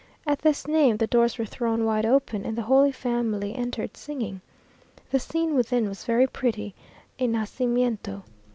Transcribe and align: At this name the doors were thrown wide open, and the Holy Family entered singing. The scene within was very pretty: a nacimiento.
At 0.25 0.39
this 0.39 0.65
name 0.67 0.97
the 0.97 1.05
doors 1.05 1.37
were 1.37 1.45
thrown 1.45 1.85
wide 1.85 2.07
open, 2.07 2.43
and 2.43 2.57
the 2.57 2.63
Holy 2.63 2.91
Family 2.91 3.53
entered 3.53 3.95
singing. 3.95 4.41
The 5.11 5.19
scene 5.19 5.53
within 5.53 5.87
was 5.87 6.05
very 6.05 6.25
pretty: 6.25 6.73
a 7.19 7.27
nacimiento. 7.27 8.23